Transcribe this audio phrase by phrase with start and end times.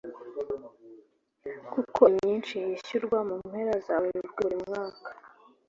[1.73, 5.09] kuko imyinshi yishyurwa mu mpera za Werurwe buri mwaka